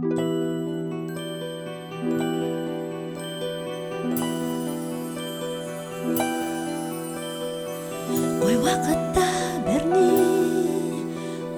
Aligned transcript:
ой 0.00 0.04
вакытта 8.64 9.28
берни 9.66 10.12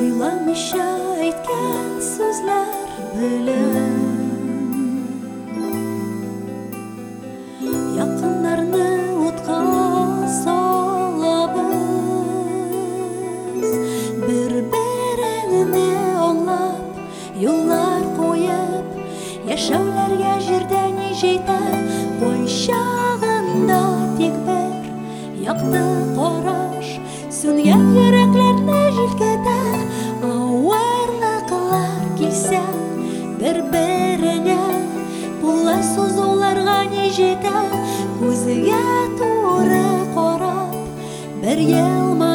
ойламыйша 0.00 0.88
айткан 1.24 1.90
сөзлөр 2.12 2.88
белән 3.16 4.07
Яшәүләргә 19.58 20.32
җирдә 20.46 20.80
ни 20.94 21.06
җитә 21.18 21.54
Кайчагында 22.20 23.78
тик 24.18 24.36
бер 24.46 24.84
якты 25.46 25.80
караш 26.18 26.92
Сүнгән 27.38 27.82
йөрәкләрне 27.96 28.84
җилкәтә 28.98 29.56
Авырлыклар 30.28 32.06
килсә 32.20 32.62
бер-береңә 33.42 34.60
Кулы 35.42 35.76
сузуларга 35.90 36.78
ни 36.94 37.10
җитә 37.18 37.58
Күзгә 38.22 38.86
туры 39.18 39.84
карап 40.14 40.80
Бер 41.42 41.66
елмаю 41.66 42.27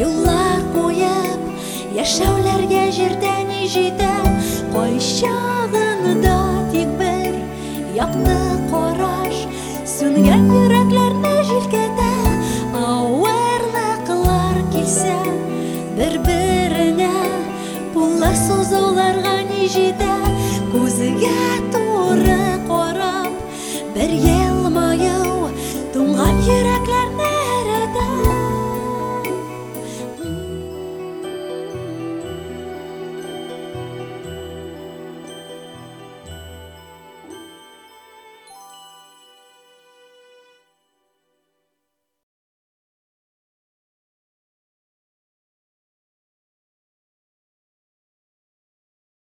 Юллар 0.00 0.62
буеп 0.72 1.40
яшәүләргә 1.92 2.84
җирдән 2.96 3.50
җитә 3.72 4.12
Кайчагында 4.72 6.36
тик 6.72 6.94
бер 7.00 7.34
якты 7.98 8.36
караш 8.70 9.42
Сүнгән 9.92 10.46
йөрәкләрне 10.56 11.34
җилкәтә 11.50 12.08
Авырлыклар 12.80 14.62
килсә 14.72 15.18
бер-беренә 15.98 17.12
Куллар 17.92 18.36
сузуларга 18.46 19.36
ни 19.50 19.68
җитә. 19.74 20.14
Күзгә 20.72 21.44
туры 21.74 22.40
карап 22.70 23.36
бер 23.98 24.16
ел 24.16 24.49